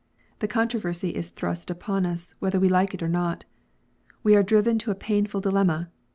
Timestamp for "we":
2.59-2.67, 4.23-4.35